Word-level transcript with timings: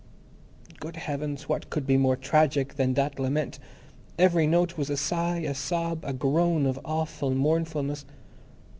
Good 0.79 0.95
Heavens, 0.95 1.47
what 1.47 1.69
could 1.69 1.85
be 1.85 1.95
more 1.95 2.15
tragic 2.15 2.73
than 2.73 2.95
that 2.95 3.19
lament! 3.19 3.59
Every 4.17 4.47
note 4.47 4.75
was 4.75 4.89
a 4.89 4.97
sigh, 4.97 5.41
a 5.45 5.53
sob, 5.53 6.03
a 6.03 6.11
groan 6.11 6.65
of 6.65 6.79
awful 6.83 7.35
mournfulness. 7.35 8.05